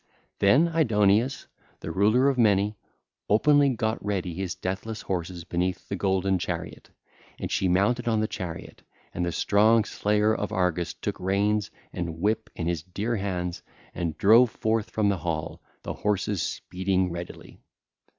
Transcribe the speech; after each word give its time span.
Then 0.39 0.69
Aidoneus 0.69 1.45
the 1.81 1.91
Ruler 1.91 2.27
of 2.27 2.35
Many 2.39 2.75
openly 3.29 3.69
got 3.69 4.03
ready 4.03 4.33
his 4.33 4.55
deathless 4.55 5.01
horses 5.03 5.43
beneath 5.43 5.87
the 5.89 5.95
golden 5.95 6.39
chariot. 6.39 6.89
And 7.37 7.51
she 7.51 7.67
mounted 7.67 8.07
on 8.07 8.19
the 8.19 8.27
chariot, 8.27 8.81
and 9.13 9.23
the 9.23 9.31
strong 9.31 9.83
Slayer 9.85 10.33
of 10.33 10.51
Argos 10.51 10.95
took 10.95 11.19
reins 11.19 11.69
and 11.93 12.19
whip 12.19 12.49
in 12.55 12.65
his 12.65 12.81
dear 12.81 13.17
hands 13.17 13.61
and 13.93 14.17
drove 14.17 14.49
forth 14.49 14.89
from 14.89 15.09
the 15.09 15.17
hall, 15.19 15.61
the 15.83 15.93
horses 15.93 16.41
speeding 16.41 17.11
readily. 17.11 17.61